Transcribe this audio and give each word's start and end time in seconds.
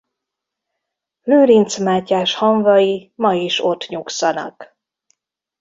Lőrincz 1.23 1.77
Mátyás 1.77 2.35
hamvai 2.35 3.11
ma 3.15 3.33
is 3.33 3.59
ott 3.59 3.87
nyugszanak. 3.87 4.77